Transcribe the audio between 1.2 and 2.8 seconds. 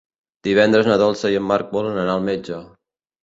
i en Marc volen anar al metge.